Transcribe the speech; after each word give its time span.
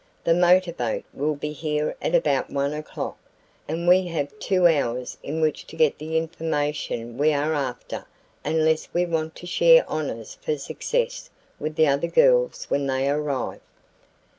"The 0.23 0.33
motorboat 0.33 1.03
will 1.13 1.35
be 1.35 1.51
here 1.51 1.95
at 2.01 2.15
about 2.15 2.49
1 2.49 2.73
o'clock, 2.73 3.19
and 3.67 3.87
we 3.87 4.07
have 4.07 4.39
two 4.39 4.65
hours 4.67 5.15
in 5.21 5.41
which 5.41 5.67
to 5.67 5.75
get 5.75 5.99
the 5.99 6.17
information 6.17 7.19
we 7.19 7.31
are 7.31 7.53
after 7.53 8.05
unless 8.43 8.89
we 8.95 9.05
want 9.05 9.35
to 9.35 9.45
share 9.45 9.85
honors 9.87 10.39
for 10.41 10.57
success 10.57 11.29
with 11.59 11.75
the 11.75 11.85
other 11.85 12.07
girls 12.07 12.65
when 12.67 12.87
they 12.87 13.07
arrive." 13.11 13.61